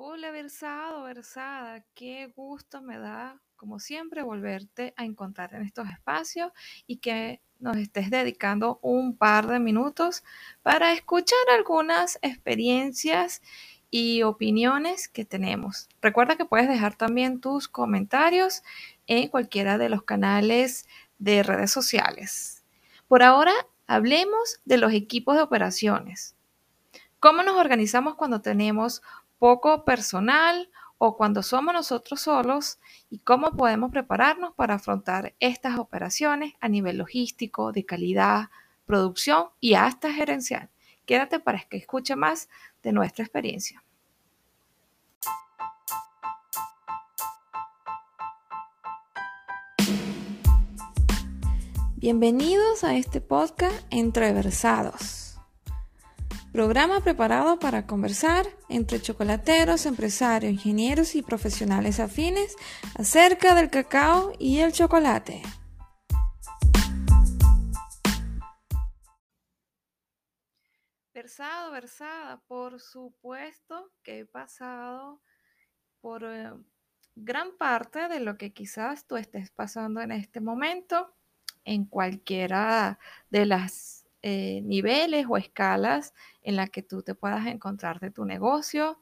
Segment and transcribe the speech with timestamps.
[0.00, 6.52] Hola, versado, versada, qué gusto me da, como siempre, volverte a encontrar en estos espacios
[6.86, 10.22] y que nos estés dedicando un par de minutos
[10.62, 13.42] para escuchar algunas experiencias
[13.90, 15.88] y opiniones que tenemos.
[16.00, 18.62] Recuerda que puedes dejar también tus comentarios
[19.08, 20.86] en cualquiera de los canales
[21.18, 22.62] de redes sociales.
[23.08, 23.52] Por ahora,
[23.88, 26.37] hablemos de los equipos de operaciones.
[27.20, 29.02] ¿Cómo nos organizamos cuando tenemos
[29.40, 32.78] poco personal o cuando somos nosotros solos
[33.10, 38.50] y cómo podemos prepararnos para afrontar estas operaciones a nivel logístico, de calidad,
[38.86, 40.70] producción y hasta gerencial.
[41.06, 42.48] Quédate para que escuche más
[42.84, 43.82] de nuestra experiencia.
[51.96, 55.27] Bienvenidos a este podcast Entreversados
[56.52, 62.56] Programa preparado para conversar entre chocolateros, empresarios, ingenieros y profesionales afines
[62.94, 65.42] acerca del cacao y el chocolate.
[71.12, 75.20] Versado, versada, por supuesto que he pasado
[76.00, 76.50] por eh,
[77.14, 81.14] gran parte de lo que quizás tú estés pasando en este momento
[81.64, 88.00] en cualquiera de las eh, niveles o escalas en la que tú te puedas encontrar
[88.00, 89.00] de tu negocio.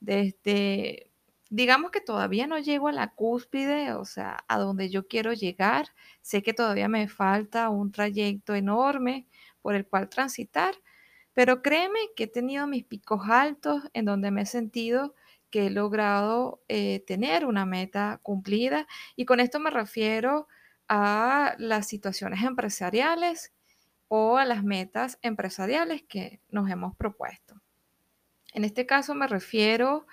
[0.00, 1.10] Desde,
[1.50, 5.88] digamos que todavía no llego a la cúspide, o sea, a donde yo quiero llegar.
[6.22, 9.26] Sé que todavía me falta un trayecto enorme
[9.62, 10.74] por el cual transitar,
[11.32, 15.14] pero créeme que he tenido mis picos altos en donde me he sentido
[15.50, 18.86] que he logrado eh, tener una meta cumplida.
[19.16, 20.48] Y con esto me refiero
[20.88, 23.52] a las situaciones empresariales
[24.08, 27.60] o a las metas empresariales que nos hemos propuesto.
[28.52, 30.06] En este caso me refiero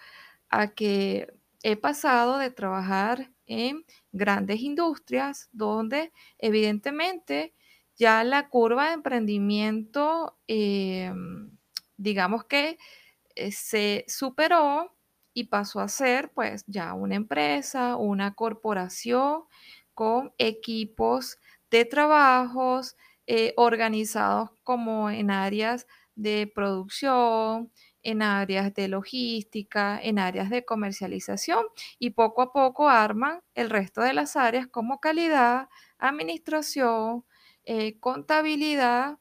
[0.49, 7.53] a que he pasado de trabajar en grandes industrias donde evidentemente
[7.97, 11.51] ya la curva de emprendimiento, em,
[11.97, 12.77] digamos que
[13.35, 14.95] eh, se superó
[15.33, 19.43] y pasó a ser pues ya una empresa, una corporación
[19.93, 21.37] con equipos
[21.69, 22.95] de trabajos,
[23.27, 27.71] eh, organizados como en áreas de producción,
[28.03, 31.65] en áreas de logística, en áreas de comercialización
[31.99, 37.25] y poco a poco arman el resto de las áreas como calidad, administración,
[37.63, 39.19] eh, contabilidad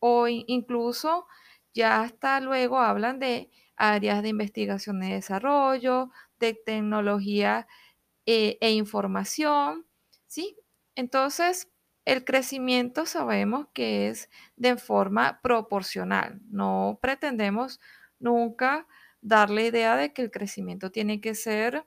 [0.00, 1.26] o incluso
[1.74, 7.66] ya hasta luego hablan de áreas de investigación y desarrollo, de tecnología
[8.26, 9.86] eh, e información,
[10.26, 10.56] ¿sí?
[10.96, 11.68] Entonces,
[12.10, 16.40] el crecimiento sabemos que es de forma proporcional.
[16.50, 17.78] No pretendemos
[18.18, 18.88] nunca
[19.20, 21.86] dar la idea de que el crecimiento tiene que ser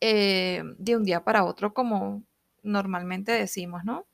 [0.00, 2.22] eh, de un día para otro, como
[2.62, 4.06] normalmente decimos, ¿no?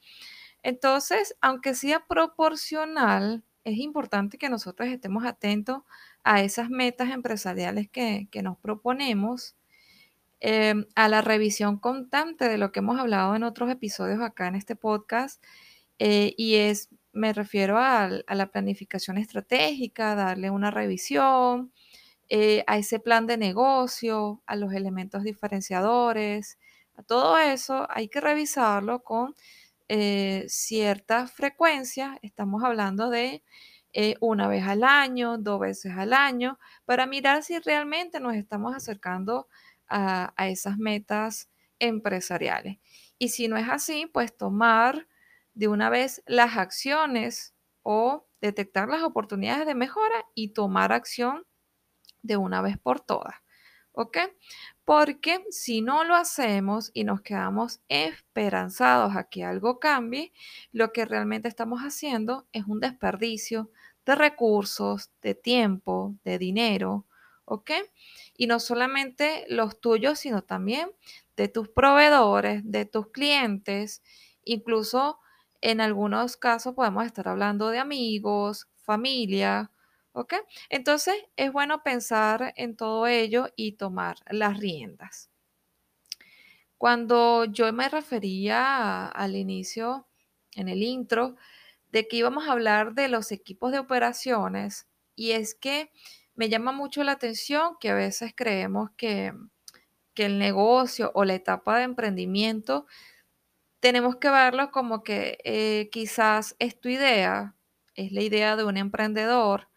[0.62, 5.82] Entonces, aunque sea proporcional, es importante que nosotros estemos atentos
[6.22, 9.54] a esas metas empresariales que, que nos proponemos
[10.46, 14.56] Em, a la revisión constante de lo que hemos hablado en otros episodios acá en
[14.56, 15.42] este podcast.
[15.98, 21.72] Eh, y es, me refiero a, la planificación estratégica, darle una revisión,
[22.28, 26.58] eh, a ese plan de negocio, a los elementos diferenciadores,
[26.96, 29.34] a todo eso hay que revisarlo con
[29.88, 32.18] eh, cierta frecuencia.
[32.20, 33.42] Estamos hablando de
[34.20, 39.48] una vez al año, dos veces al año, para mirar si realmente nos estamos acercando
[39.88, 42.78] a, esas metas empresariales.
[43.18, 45.08] Y si no es así, pues tomar
[45.54, 51.44] de una vez las acciones o detectar las oportunidades de mejora y tomar acción
[52.22, 53.34] de una vez por todas.
[53.92, 54.18] ¿Ok?
[54.84, 60.32] Porque si no lo hacemos y nos quedamos esperanzados a que algo cambie,
[60.72, 63.70] lo que realmente estamos haciendo es un desperdicio
[64.04, 67.06] de recursos, de tiempo, de dinero,
[67.44, 67.70] ¿ok?
[68.36, 70.90] Y no solamente los tuyos, sino también
[71.36, 74.02] de tus proveedores, de tus clientes,
[74.44, 75.18] incluso
[75.60, 79.70] en algunos casos podemos estar hablando de amigos, familia,
[80.12, 80.34] ¿ok?
[80.68, 85.30] Entonces es bueno pensar en todo ello y tomar las riendas.
[86.78, 90.06] Cuando yo me refería al inicio,
[90.54, 91.36] en el intro,
[91.90, 94.86] de que íbamos a hablar de los equipos de operaciones,
[95.16, 95.90] y es que
[96.34, 99.32] me llama mucho la atención que a veces creemos que,
[100.16, 102.86] el negocio o la etapa de emprendimiento
[103.80, 107.56] tenemos que verlo como que eh, quizás es tu idea,
[107.96, 109.68] es la idea de un emprendedor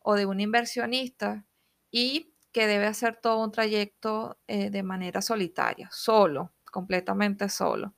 [0.00, 1.46] o de un inversionista
[1.90, 7.94] y que debe hacer todo un trayecto eh, de manera solitaria, solo, completamente solo.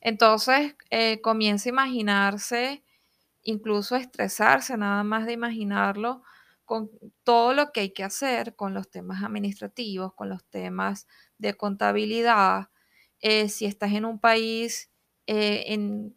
[0.00, 2.82] Entonces eh, comienza a imaginarse,
[3.42, 6.22] incluso a estresarse nada más de imaginarlo,
[6.66, 6.90] con
[7.24, 11.06] todo lo que hay que hacer, con los temas administrativos, con los temas
[11.38, 12.68] de contabilidad,
[13.20, 14.90] eh, si estás en un país
[15.28, 16.14] en,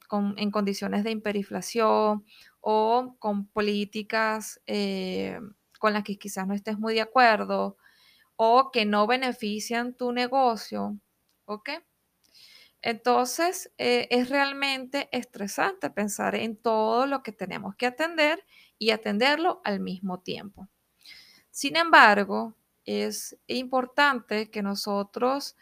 [0.52, 2.26] condiciones de hiperinflación
[2.62, 4.62] o con políticas
[5.80, 7.78] con las que quizás no estés muy de acuerdo
[8.36, 11.00] o que no benefician tu negocio,
[11.46, 11.72] ¿ok?
[12.82, 18.46] Entonces, eh, es realmente estresante pensar en todo lo que tenemos que atender
[18.80, 20.68] y atenderlo al mismo tiempo.
[21.52, 22.56] Sin embargo,
[22.86, 25.56] es importante que nosotros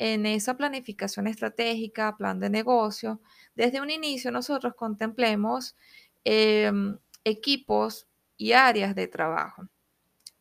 [0.00, 3.20] en esa planificación estratégica, plan de negocio,
[3.54, 5.76] desde un inicio nosotros contemplemos
[6.24, 8.06] em, equipos
[8.38, 9.68] y áreas de trabajo.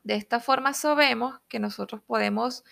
[0.02, 2.64] De esta forma sabemos que nosotros podemos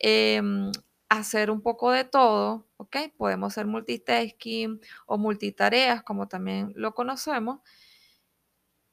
[0.00, 0.72] em,
[1.08, 2.96] hacer un poco de todo, ¿ok?
[3.16, 7.60] Podemos hacer multitasking o multitareas, como también lo conocemos,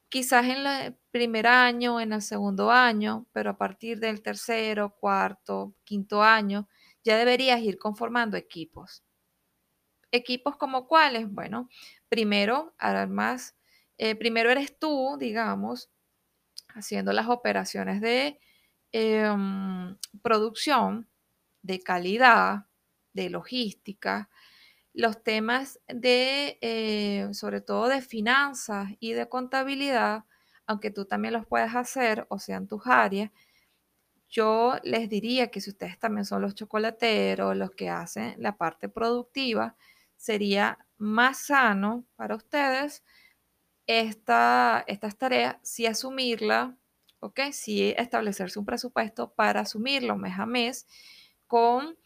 [0.10, 5.76] quizás en el primer año, en el segundo año, pero a partir del tercero, cuarto,
[5.84, 6.68] quinto año,
[7.04, 9.04] ya deberías ir conformando equipos.
[10.12, 11.32] ¿Equipos como cuáles?
[11.32, 11.70] Bueno,
[12.10, 12.74] primero,
[13.10, 13.56] más
[14.00, 15.92] eh, primero eres tú, digamos,
[16.70, 18.40] haciendo las operaciones de
[18.92, 21.10] em, producción,
[21.62, 22.66] de calidad,
[23.14, 24.30] de logística,
[24.94, 30.26] los temas de, eh, sobre todo de finanzas y de contabilidad,
[30.66, 33.32] aunque tú también los puedes hacer, o sea, en tus áreas,
[34.30, 38.90] yo les diría que si ustedes también son los chocolateros, los que hacen la parte
[38.90, 39.76] productiva,
[40.18, 43.04] sería más sano para ustedes
[43.88, 46.78] esta, estas tareas, sí asumirla,
[47.20, 47.40] ¿ok?
[47.52, 50.88] Sí establecerse un presupuesto para asumirlo mes a mes
[51.48, 51.98] con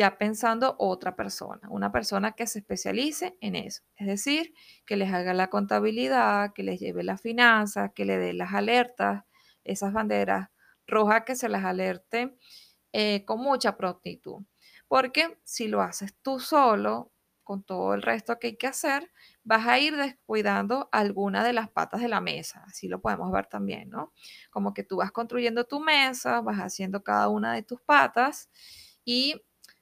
[0.00, 4.54] ya pensando otra persona, una persona que se especialice en eso, es decir,
[4.86, 9.24] que les haga la contabilidad, que les lleve las finanzas, que le dé las alertas,
[9.62, 10.48] esas banderas
[10.86, 12.34] rojas que se las alerte
[12.94, 14.42] eh, con mucha prontitud.
[14.88, 17.12] Porque si lo haces tú solo,
[17.44, 19.10] con todo el resto que hay que hacer,
[19.44, 22.64] vas a ir descuidando alguna de las patas de la mesa.
[22.66, 24.14] Así lo podemos ver también, ¿no?
[24.50, 28.48] Como que tú vas construyendo tu mesa, vas haciendo cada una de tus patas
[29.04, 29.34] y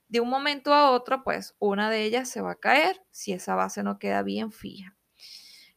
[0.08, 3.54] de un momento a otro, pues una de ellas se va a caer si esa
[3.54, 4.96] base no queda bien fija.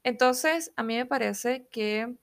[0.03, 2.15] Entonces, a mí me parece que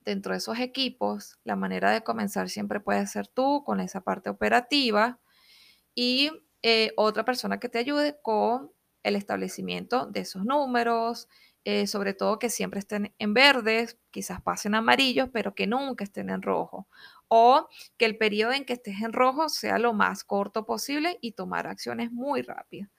[0.00, 4.30] dentro de esos equipos, la manera de comenzar siempre puede ser tú con esa parte
[4.30, 5.20] operativa
[5.94, 6.30] y
[6.62, 8.72] eh, otra persona que te ayude con
[9.02, 11.28] el establecimiento de esos números,
[11.64, 16.30] eh, sobre todo que siempre estén en verdes, quizás pasen amarillos, pero que nunca estén
[16.30, 16.88] en rojo.
[17.28, 17.68] O
[17.98, 21.66] que el periodo en que estés en rojo sea lo más corto posible y tomar
[21.66, 22.90] acciones muy rápidas.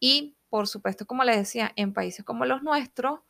[0.00, 3.20] Y por supuesto, como les decía, en países como los nuestros,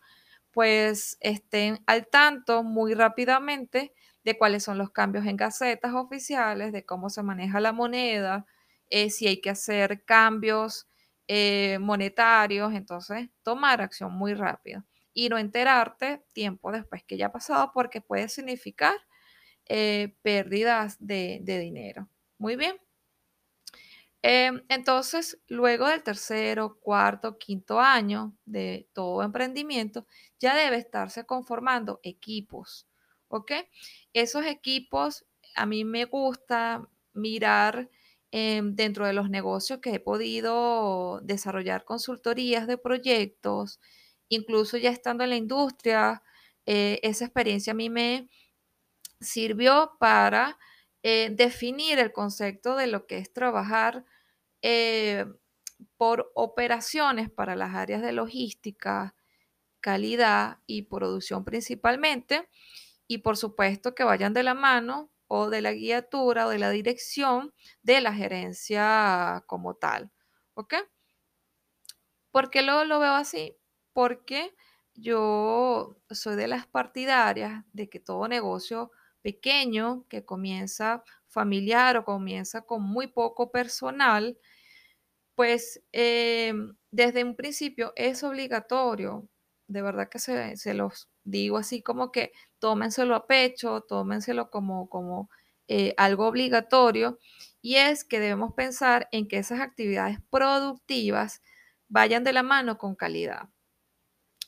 [0.53, 3.93] pues estén al tanto muy rápidamente
[4.25, 8.47] de cuáles son los cambios en gacetas oficiales, de cómo se maneja la moneda,
[8.91, 10.89] eh, si hay que hacer cambios
[11.29, 17.33] eh, monetarios, entonces tomar acción muy rápido y no enterarte tiempo después que ya ha
[17.33, 18.95] pasado porque puede significar
[19.67, 22.09] eh, pérdidas de, dinero.
[22.39, 22.77] Muy bien.
[24.23, 30.07] Em, entonces, luego del tercero, cuarto, quinto año de todo emprendimiento,
[30.39, 32.87] ya debe estarse conformando equipos,
[33.29, 33.53] ¿ok?
[34.15, 37.91] Esos equipos, a mí me gusta mirar
[38.37, 43.79] Em, dentro de los negocios que he podido desarrollar consultorías de proyectos,
[44.29, 46.21] incluso ya estando en la industria,
[46.67, 48.29] eh, esa experiencia a mí me
[49.21, 50.59] sirvió para
[51.03, 54.05] eh, definir el concepto de lo que es trabajar
[54.63, 55.27] eh,
[55.97, 59.15] por operaciones para las áreas de logística,
[59.81, 62.49] calidad y producción principalmente,
[63.07, 66.71] y por supuesto que vayan de la mano o de la guiatura o de la
[66.71, 67.53] dirección
[67.83, 70.11] de la gerencia como tal.
[70.55, 70.75] ¿Ok?
[72.31, 73.57] ¿Por qué lo, lo veo así?
[73.93, 74.55] Porque
[74.95, 78.91] yo soy de las partidarias de que todo negocio
[79.25, 84.39] pequeño que comienza familiar o comienza con muy poco personal,
[85.35, 89.29] pues em, desde un principio es obligatorio,
[89.67, 94.89] de verdad que se, se los digo así como que tómenselo a pecho, tómenselo como,
[94.89, 95.31] como
[95.69, 97.19] eh, algo obligatorio,
[97.63, 101.43] y es que debemos pensar en que esas actividades productivas
[101.89, 103.49] vayan de la mano con calidad.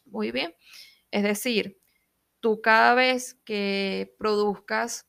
[0.07, 0.55] Muy bien.
[1.11, 1.79] Es decir,
[2.41, 5.07] tú cada vez que produzcas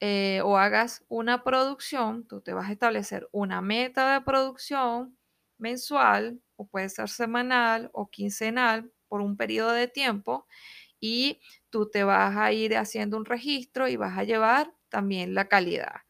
[0.00, 5.18] eh, o hagas una producción, tú te vas a establecer una meta de producción
[5.58, 10.46] mensual o puede ser semanal o quincenal por un periodo de tiempo
[11.00, 15.48] y tú te vas a ir haciendo un registro y vas a llevar también la
[15.48, 16.02] calidad.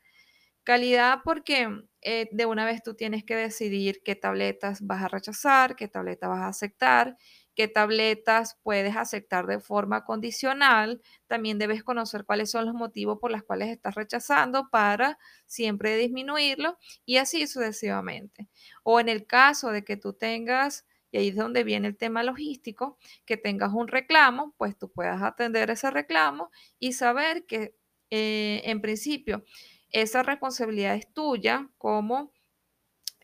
[0.65, 1.69] Calidad porque
[2.03, 6.29] eh, de una vez tú tienes que decidir qué tabletas vas a rechazar, qué tabletas
[6.31, 7.17] vas a aceptar,
[7.61, 11.03] qué tabletas puedes aceptar de forma condicional.
[11.27, 16.79] También debes conocer cuáles son los motivos por los cuales estás rechazando para siempre disminuirlo
[17.05, 18.49] y así sucesivamente.
[18.83, 22.23] O en el caso de que tú tengas y ahí es donde viene el tema
[22.23, 27.75] logístico, que tengas un reclamo, pues tú puedas atender ese reclamo y saber que
[28.09, 29.45] eh, en principio
[29.91, 32.33] esa responsabilidad es tuya como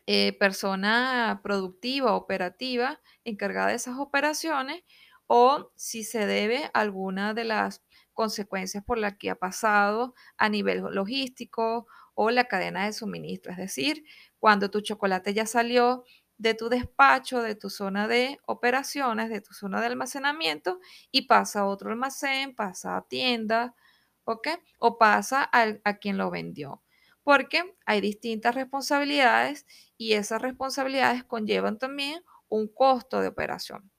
[0.07, 4.83] eh, persona productiva, operativa, encargada de esas operaciones,
[5.27, 7.83] o si se debe a alguna de las
[8.13, 13.51] consecuencias por las que ha pasado a nivel logístico o la cadena de suministro.
[13.51, 14.03] Es decir,
[14.39, 16.03] cuando tu chocolate ya salió
[16.37, 20.79] de tu despacho, de tu zona de operaciones, de tu zona de almacenamiento
[21.11, 23.75] y pasa a otro almacén, pasa a tienda,
[24.23, 24.47] ¿ok?
[24.79, 26.81] O pasa a quien lo vendió.
[27.27, 29.65] Porque hay distintas responsabilidades
[29.97, 33.91] y esas responsabilidades conllevan también un costo de operación.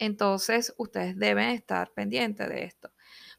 [0.00, 2.90] Entonces, ustedes deben estar pendientes de esto.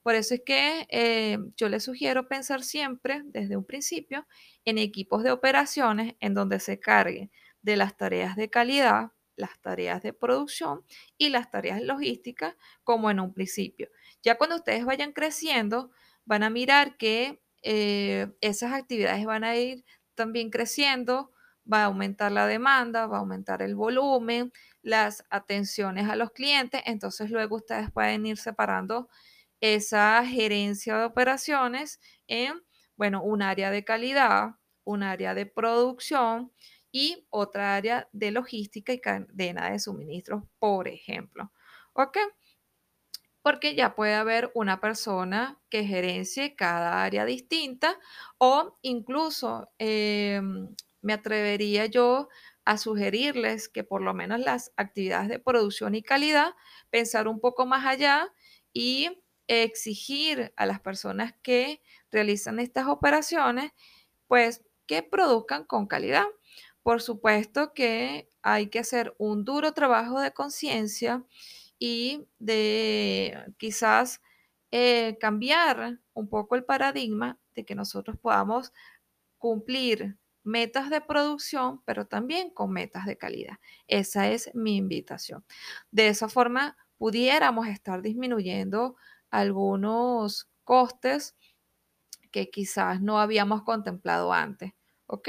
[0.03, 4.25] Por eso es que eh, yo les sugiero pensar siempre desde un principio
[4.63, 7.29] en equipos de operaciones en donde se cargue
[7.62, 10.86] de las tareas de calidad, las tareas de producción
[11.17, 12.55] y las tareas logísticas
[12.86, 13.89] como en un principio.
[14.22, 15.91] Ya cuando ustedes vayan creciendo,
[16.24, 19.84] van a mirar que eh, esas actividades van a ir
[20.15, 21.32] también creciendo,
[21.72, 24.51] va a aumentar la demanda, va a aumentar el volumen,
[24.82, 29.10] las atenciones a los clientes, entonces luego ustedes pueden ir separando
[29.62, 32.62] esa gerencia de operaciones en,
[32.98, 36.51] bueno, un área de calidad, un área de producción
[36.91, 41.51] y otra área de logística y cadena de suministros, por ejemplo.
[41.93, 42.17] ¿Ok?
[43.44, 48.00] Porque ya puede haber una persona que gerencie cada área distinta
[48.40, 52.30] o incluso em, me atrevería yo
[52.66, 56.56] a sugerirles que por lo menos las actividades de producción y calidad,
[56.90, 58.30] pensar un poco más allá
[58.72, 61.82] y exigir a las personas que
[62.12, 63.72] realizan estas operaciones,
[64.28, 66.26] pues que produzcan con calidad.
[66.82, 71.26] Por supuesto que hay que hacer un duro trabajo de conciencia
[71.86, 74.22] y de quizás
[74.72, 78.72] eh, cambiar un poco el paradigma de que nosotros podamos
[79.38, 83.58] cumplir metas de producción, pero también con metas de calidad.
[83.90, 85.44] Esa es mi invitación.
[85.92, 88.96] De esa forma, pudiéramos estar disminuyendo
[89.30, 91.36] algunos costes
[92.32, 94.72] que quizás no habíamos contemplado antes.
[95.08, 95.28] ¿Ok?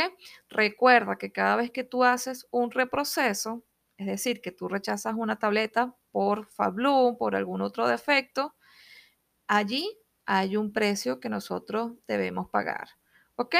[0.48, 3.64] Recuerda que cada vez que tú haces un reproceso,
[4.04, 8.54] es decir, que tú rechazas una tableta por Fabloom, por algún otro defecto,
[9.46, 12.88] allí hay un precio que nosotros debemos pagar.
[13.36, 13.56] ¿Ok?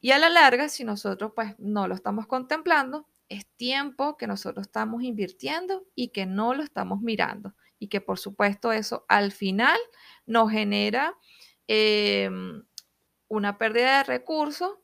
[0.00, 4.66] Y a la larga, si nosotros pues no lo estamos contemplando, es tiempo que nosotros
[4.66, 7.54] estamos invirtiendo y que no lo estamos mirando.
[7.78, 9.78] Y que por supuesto eso al final
[10.24, 11.14] nos genera
[11.66, 12.64] em,
[13.28, 14.78] una pérdida de recursos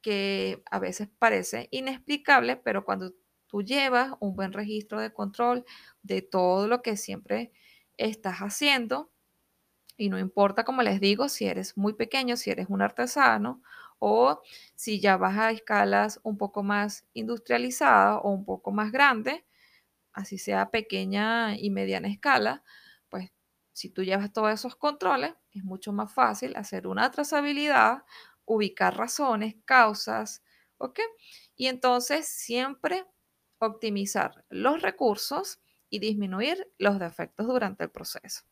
[0.00, 3.14] que a veces parece inexplicable, pero cuando
[3.54, 5.64] tú llevas un buen registro de control
[6.02, 7.52] de todo lo que siempre
[7.96, 9.12] estás haciendo.
[9.96, 13.62] Y no importa, como les digo, si eres muy pequeño, si eres un artesano
[14.00, 14.42] o
[14.74, 19.44] si ya vas a escalas un poco más industrializadas o un poco más grandes,
[20.12, 22.64] así sea pequeña y mediana escala,
[23.08, 23.30] pues
[23.72, 28.02] si tú llevas todos esos controles, es mucho más fácil hacer una trazabilidad,
[28.46, 30.42] ubicar razones, causas,
[30.78, 30.98] ¿ok?
[31.54, 33.06] Y entonces siempre
[33.66, 38.42] optimizar los recursos y disminuir los defectos durante el proceso.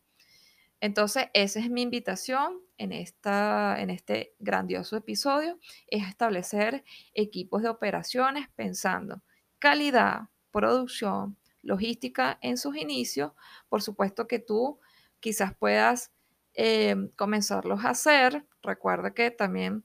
[0.81, 7.69] Entonces, esa es mi invitación en, esta, en este grandioso episodio, es establecer equipos de
[7.69, 9.23] operaciones pensando
[9.61, 13.31] calidad, producción, logística en sus inicios.
[13.69, 14.81] Por supuesto que tú
[15.21, 16.11] quizás puedas
[16.55, 18.45] eh, comenzarlos a hacer.
[18.61, 19.85] Recuerda que también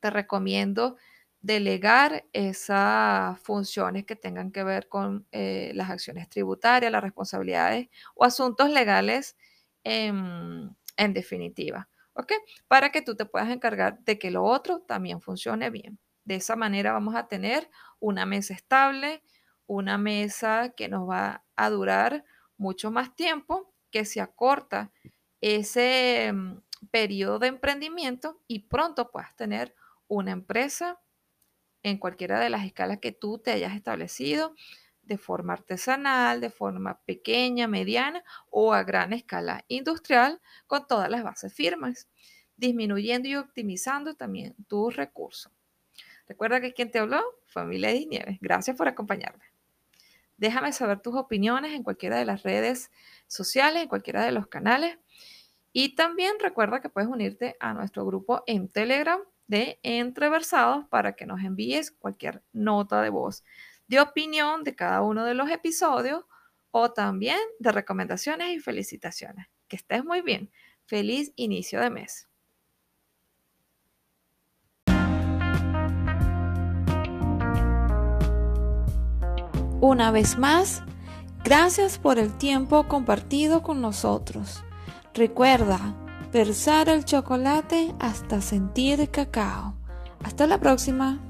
[0.00, 0.96] te recomiendo
[1.44, 8.24] delegar esas funciones que tengan que ver con eh, las acciones tributarias, las responsabilidades o
[8.24, 9.36] asuntos legales
[9.84, 11.90] en, definitiva.
[12.14, 12.32] ¿Ok?
[12.66, 15.98] Para que tú te puedas encargar de que lo otro también funcione bien.
[16.24, 17.68] De esa manera vamos a tener
[18.00, 19.22] una mesa estable,
[19.66, 22.24] una mesa que nos va a durar
[22.56, 24.92] mucho más tiempo, que se acorta
[25.42, 29.74] ese mm, periodo de emprendimiento y pronto puedas tener
[30.08, 30.98] una empresa
[31.84, 34.56] en cualquiera de las escalas que tú te hayas establecido,
[35.02, 41.22] de forma artesanal, de forma pequeña, mediana o a gran escala industrial, con todas las
[41.22, 42.08] bases firmes,
[42.56, 45.52] disminuyendo y optimizando también tus recursos.
[46.26, 48.38] Recuerda que quien te habló, familia de Nieves.
[48.40, 49.44] Gracias por acompañarme.
[50.38, 52.90] Déjame saber tus opiniones en cualquiera de las redes
[53.26, 54.98] sociales, en cualquiera de los canales.
[55.72, 61.26] Y también recuerda que puedes unirte a nuestro grupo en Telegram de Entreversados para que
[61.26, 63.44] nos envíes cualquier nota de voz
[63.86, 66.24] de opinión de cada uno de los episodios
[66.70, 69.46] o también de recomendaciones y felicitaciones.
[69.68, 70.50] Que estés muy bien.
[70.86, 72.28] Feliz inicio de mes.
[79.80, 80.82] Una vez más,
[81.44, 84.64] gracias por el tiempo compartido con nosotros.
[85.12, 85.94] Recuerda,
[86.34, 89.76] versar el chocolate hasta sentir cacao.
[90.24, 91.20] Hasta la próxima.